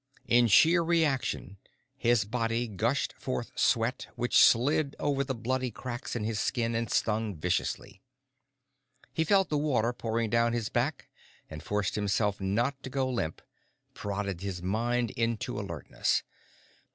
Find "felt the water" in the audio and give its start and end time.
9.23-9.93